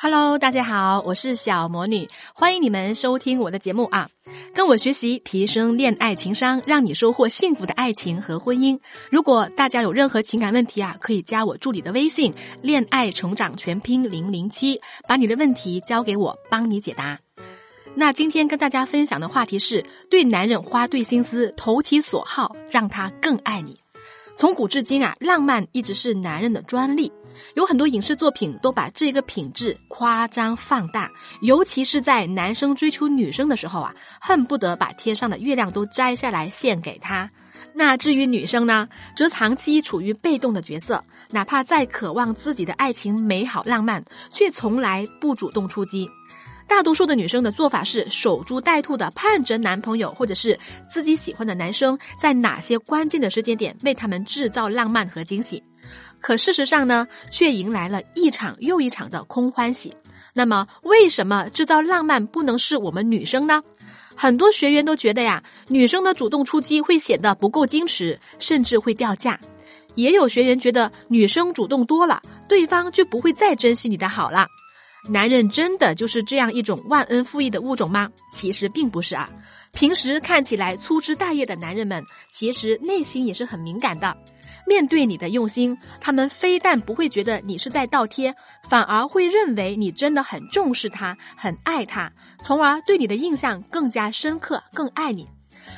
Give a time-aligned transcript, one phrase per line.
[0.00, 4.08] Hello，大家好，我是小魔女，欢迎你们收听我的节目啊！
[4.54, 8.78] 跟我学习，提升恋爱情商，让你收获幸福的爱情和婚姻。
[9.10, 12.32] 如果大家有任何情感问题啊，可以加我助理的微信
[12.62, 17.18] “恋爱成长全拼零零七”，把你的问题交给我，帮你解答。
[17.96, 23.76] 那今天跟大家分享的话题是对男人花对心思，投其所好，让他更爱你。
[24.36, 27.10] 从古至今啊，浪漫一直是男人的专利。
[27.54, 31.10] 有很多影视作品都把这个品质夸张放大，
[31.42, 37.30] 尤其是在男生追求女生的时候啊，恨不得把天上的月亮都摘下来献给她。
[37.74, 46.08] 那至于女生呢，则长期处于被动的角色，哪怕再渴望自己的爱情美好浪漫，却从来不主动出击。
[46.66, 50.58] 大多数的女生的做法是守株待兔的盼着男朋友或者是
[50.90, 55.62] 自己喜欢的男生在哪些关键的时间点为他们制造浪漫和惊喜。
[56.20, 59.94] 可事实上呢，却迎来了一场又一场的空欢喜。
[60.34, 63.62] 那么，为什么制造浪漫不能是我们女生呢？
[64.14, 69.38] 很多学员都觉得呀，女生的主动出击会显得不够矜持，甚至会掉价。
[69.94, 74.46] 也有学员觉得女生主动多了，对方就不会再珍惜你的好了。
[75.08, 78.08] 男人真的就是这样一种忘恩负义的物种吗？
[78.32, 79.28] 其实并不是啊。
[79.72, 84.16] 平时看起来粗枝大叶的男人们，其实内心也是很敏感的。
[84.68, 88.34] 面对你的用心，他们非但不会觉得你是在倒贴，
[88.68, 95.26] 反而会认为你真的很重视他，很爱他，从而对你的印象更加深刻，更爱你。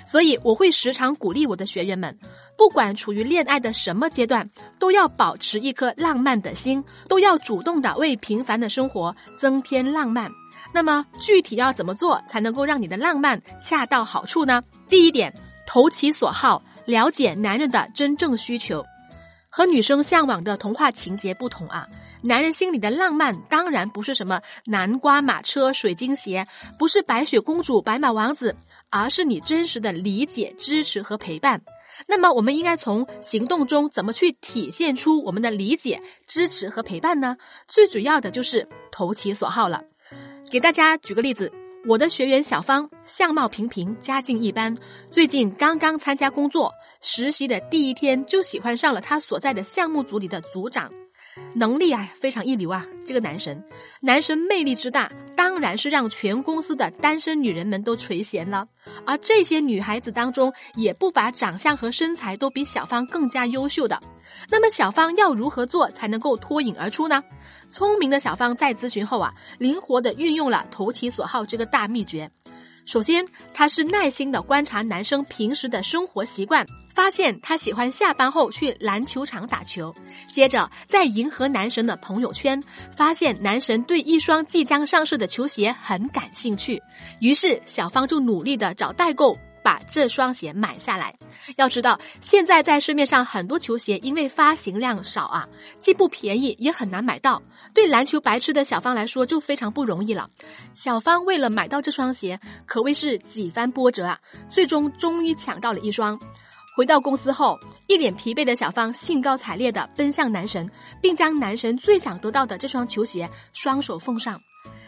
[0.04, 2.18] 所以我会时常鼓励我的学员们，
[2.58, 10.30] 不管处于恋爱的什么阶段，都要保持一颗浪漫的心，都要主动的为平凡的生活增添浪漫。
[10.72, 14.62] 那么具体要怎么做才能够让你的浪漫恰到好处呢？
[14.88, 15.32] 第一点，
[15.66, 16.62] 投其所好。
[16.90, 18.84] 了解男人的真正需求，
[19.48, 21.86] 和女生向往的童话情节不同啊！
[22.22, 26.46] 男人心里的浪漫当然不是什么南瓜马车、水晶鞋，
[26.78, 28.54] 不是白雪公主、白马王子，
[28.90, 31.62] 而是你真实的理解、支持和陪伴。
[32.06, 37.36] 那么，我们应该从行动中怎么去体现出我们的理解、支持和陪伴呢？
[37.68, 39.82] 最主要的就是投其所好了。
[40.50, 41.52] 给大家举个例子。
[41.86, 44.76] 我的学员小芳，相貌平平，家境一般，
[45.10, 46.70] 最近刚刚参加工作
[47.00, 50.92] 实习的第一天，就喜欢上了他所在的项目组里的组长，
[51.54, 52.86] 能力啊非常一流啊！
[53.06, 53.62] 这个男神，
[54.00, 58.66] 男神魅力之大，当然是让全公司的单身女人们都垂涎了。
[59.06, 64.00] 而这些女孩子当中，也不乏长相和身材都比小芳更加优秀的。
[64.48, 67.22] 那么小芳要如何做才能够脱颖而出呢？
[67.70, 72.30] 聪明的小芳在咨询后啊，灵活的运用了投其所好这个大秘诀。
[72.86, 79.94] 首先，她是耐心的观察男生平时的生活习惯，发现他喜欢下班后去篮球场打球。
[80.30, 82.62] 接着，在迎合男神的朋友圈，
[82.96, 86.82] 发现男神对一双即将上市的球鞋很感兴趣，
[87.20, 89.36] 于是小芳就努力的找代购。
[89.62, 91.14] 把这双鞋买下来。
[91.56, 95.46] 要知道，现在在市面上很多球鞋因为发行量少啊，
[95.78, 97.42] 既不便宜，也很难买到。
[97.74, 100.30] 对篮球白痴的小芳来说就非常不容易了。
[100.72, 104.18] 小芳为了买到这双鞋，可谓是几番波折啊，
[104.50, 106.18] 最终终于抢到了一双。
[106.76, 107.58] 回到公司后，
[107.88, 110.70] 一脸疲惫的小芳兴高采烈地奔向男神，
[111.02, 114.40] 并将男神最想得到的这双球鞋双手奉上。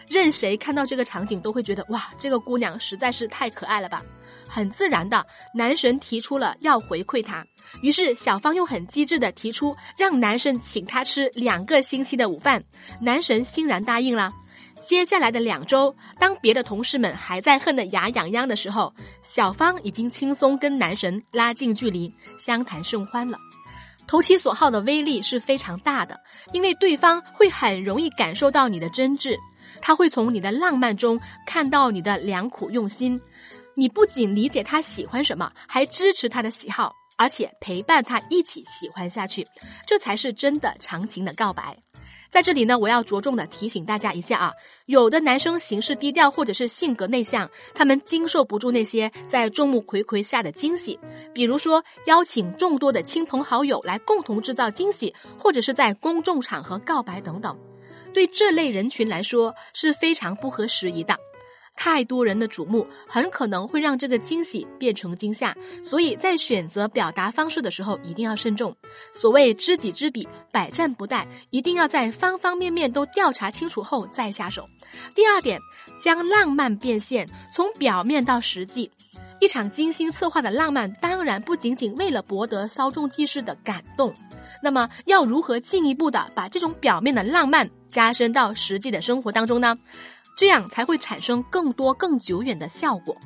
[0.08, 4.02] 任谁看到这个场景都会觉得哇，这个姑娘实在是太可爱了吧。
[4.48, 7.44] 很自然的，男神提出了要回馈她，
[7.80, 12.62] 于是小芳又很机智的提出让男神请她吃两个星期的午饭，
[13.00, 14.30] 男神欣然答应了。
[14.86, 23.38] 接下来的两周，当别的同事们还在恨得牙痒痒的时候，小芳已经轻松跟男神拉近距离，相谈甚欢了。
[24.06, 26.20] 投其所好的威力是非常大的，
[26.52, 29.36] 因为对方会很容易感受到你的真挚，
[29.80, 33.20] 他会从你的浪漫中看到你的良苦用心。
[33.74, 39.46] 你不仅理解他喜欢什么，还支持他的喜好，而且陪伴他一起喜欢下去，
[39.86, 41.78] 这才是真的长情的告白。
[42.32, 44.52] 在这里呢，我要着重的提醒大家一下啊，
[44.86, 50.98] 有的男生行事低调或者是性格内向，他们经受不住那些在众目睽睽下的惊喜，
[51.34, 57.54] 比如说邀请众多的亲朋好友来共同制造惊喜，或者是在公众场合告白等等，
[58.14, 61.14] 对这类人群来说是非常不合时宜的。
[61.74, 68.74] 太多人的瞩目很可能会让这个惊喜变成惊吓，所以在选择表达方式的时候一定要慎重。
[69.12, 74.68] 所谓知己知彼，百战不殆，一定要在方方面面都调查清楚后再下手。
[75.14, 75.60] 第二点，
[75.98, 78.90] 将浪漫变现，从表面到实际。
[79.40, 84.14] 一场精心策划的浪漫，当然不仅仅为了博得稍纵即逝的感动。
[84.62, 89.76] 那么，要如何进一步的把这种表面的浪漫加深到实际的生活当中呢？
[90.34, 93.16] 这样才会产生更多更久远的效果。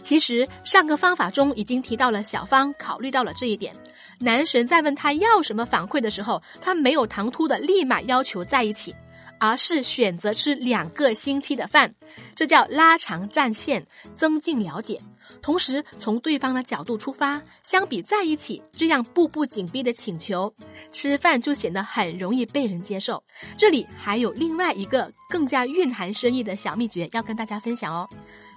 [0.00, 3.74] 其实上个方法中已经提到了小芳考虑到了这一点。
[4.18, 8.94] 男神在问他要什么反馈的时候，他没有唐突的立马要求在一起，
[9.42, 11.92] 而是选择吃两个星期的饭，
[12.32, 13.84] 这叫拉长战线，
[14.14, 15.00] 增进了解。
[15.40, 20.54] 同时从对方的角度出发，相比在一起这样步步紧逼的请求，
[20.92, 23.20] 吃饭就显得很容易被人接受。
[23.56, 28.08] 这里还有另外一个更加蕴含深意的小秘诀要跟大家分享哦。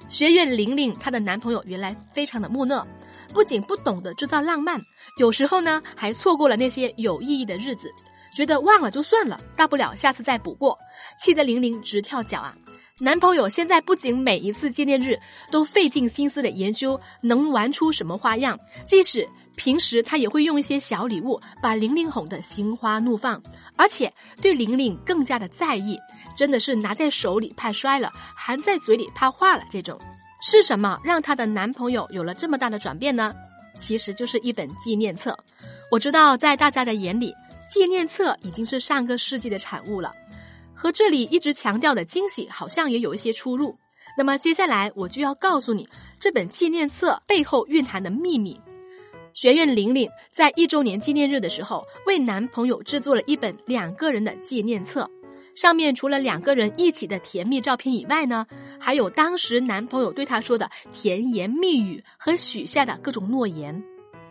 [0.07, 2.85] 学院玲玲她的男朋友原来非常的木讷，
[3.33, 4.79] 不仅不懂得制造浪漫，
[5.17, 7.91] 有时候呢还错过了那些有意义的日子，
[8.35, 10.77] 觉得忘了就算了，大不了下次再补过，
[11.17, 12.55] 气得玲玲直跳脚啊。
[12.99, 15.19] 男朋友现在不仅每一次纪念日
[15.51, 23.41] 都费尽心思的研究能玩出什么花样，即使平时他也会用一些小礼物把玲玲哄得心花怒放，
[23.75, 24.11] 而且
[24.41, 25.97] 对玲玲更加的在意，
[26.35, 29.63] 真的是拿在手里怕摔了，含在嘴里怕化了。
[29.69, 29.99] 这种
[30.41, 33.33] 是什么让她的男朋友有了这么大的转变呢？
[33.77, 35.37] 其实就是一本纪念册。
[35.91, 37.33] 我知道在大家的眼里，
[37.67, 40.13] 纪念册已经是上个世纪的产物了。
[40.73, 43.77] 和这里一直强调的惊喜好像也有一些出入。
[44.17, 45.87] 那么接下来我就要告诉你
[46.19, 48.59] 这本纪念册背后蕴含的秘密。
[49.33, 55.09] 学院玲玲在一周年纪念日的时候，为男朋友制作了一本两个人的纪念册，
[55.55, 58.47] 上面除了两个人一起的甜蜜照片以外呢，
[58.79, 63.83] 还有当时男朋友对她说的甜言蜜语和许下的各种诺言。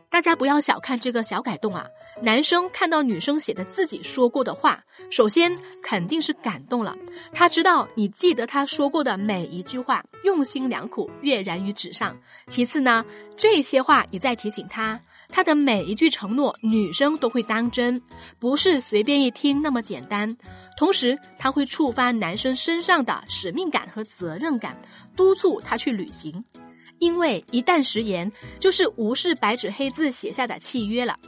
[0.08, 1.86] 大家不要小看这个小改动啊。
[2.22, 6.96] 男生看到女生写的自己说过的话，首先肯定是感动了。
[7.32, 12.16] 他知道你记得他说过的每一句话，用心良苦，跃然于纸上。
[12.46, 13.04] 其次呢，
[13.36, 18.00] 这些话也在提醒他，他的每一句承诺，女生都会当真，
[18.38, 20.34] 不是随便一听那么简单。
[20.76, 24.80] 同时，他会触发男生身上的使命感和责任感，
[25.16, 26.44] 督促他去履行。
[27.00, 28.30] 因为一旦食言，
[28.60, 31.18] 就是无视白纸黑字写下的契约了。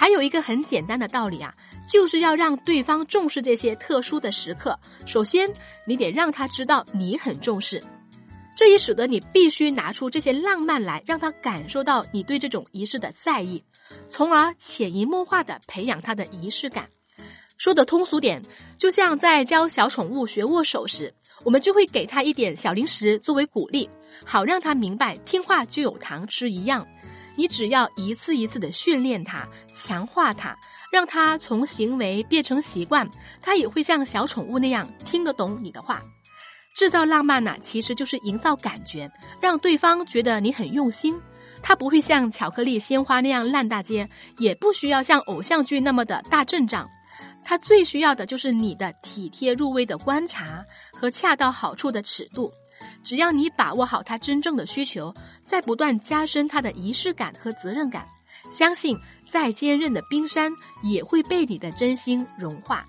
[0.00, 1.52] 还有一个很简单的道理啊，
[1.88, 4.78] 就是要让对方重视这些特殊的时刻。
[5.04, 5.50] 首先，
[5.84, 7.82] 你得让他知道你很重视，
[8.56, 13.60] 这也使得你必须拿出这些浪漫来，让他感受到你对这种仪式的在意，
[14.08, 16.88] 从而潜移默化的培养他的仪式感。
[17.56, 18.40] 说的通俗点，
[18.78, 21.12] 就像在教小宠物学握手时，
[21.42, 23.90] 我们就会给他一点小零食作为鼓励，
[24.24, 26.86] 好让他明白听话就有糖吃一样。
[27.38, 30.58] 你只要一次一次的训练他，强化他，
[30.90, 33.08] 让他从行为变成习惯，
[33.40, 36.02] 他也会像小宠物那样听得懂你的话。
[36.74, 39.08] 制造浪漫呢，其实就是营造感觉，
[39.40, 41.16] 让对方觉得你很用心。
[41.62, 44.08] 他不会像巧克力鲜花那样烂大街，
[44.38, 46.88] 也不需要像偶像剧那么的大阵仗。
[47.44, 52.52] 他最需要的就是你的体贴入微的观察和恰到好处的尺度。
[53.08, 55.14] 只要你把握好他真正的需求，
[55.46, 58.06] 在不断加深他的仪式感和责任感，
[58.50, 58.94] 相信
[59.26, 60.52] 再坚韧的冰山
[60.82, 62.86] 也会被你的真心融化。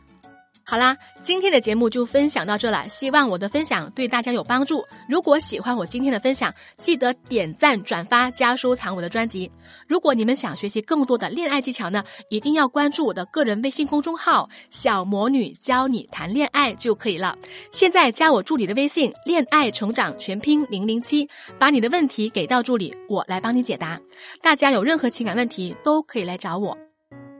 [0.70, 2.88] 好啦，今天的节目就分享到这了。
[2.88, 4.86] 希望我的分享对大家有帮助。
[5.08, 9.52] 如果喜欢我今天的分享，记得点赞、转发、加收藏我的专辑。
[9.88, 17.36] 如果你们想学习更多的恋爱技巧呢，一定要关注我的个人微信公众号“小魔女教你谈恋爱”就可以了。
[17.72, 21.28] 现在加我助理的微信“恋爱成长全拼零零七”，
[21.58, 24.00] 把你的问题给到助理，我来帮你解答。
[24.40, 26.78] 大家有任何情感问题都可以来找我。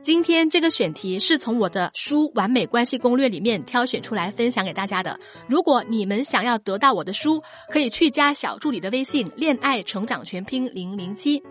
[0.02, 5.18] 今天这个选题是从我的书《完美关系攻略》里面挑选出来分享给大家的。
[5.46, 11.42] 如果你们想要得到我的书，可以去加小助理的微信“恋爱成长全拼零零七”。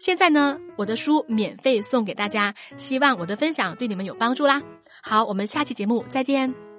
[0.00, 4.62] 现在呢，我的书免费送给大家，希望我的分享对你们有帮助啦。
[5.02, 6.69] 好，我们下期节目再见。